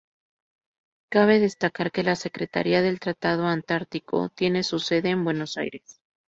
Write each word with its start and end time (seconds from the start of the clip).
Cabe 1.11 1.39
destacar 1.39 1.91
que 1.91 2.01
la 2.01 2.15
Secretaría 2.15 2.81
del 2.81 2.99
Tratado 2.99 3.45
Antártico 3.45 4.29
tiene 4.29 4.63
su 4.63 4.79
sede 4.79 5.09
en 5.11 5.23
Buenos 5.23 5.57
Aires. 5.57 6.01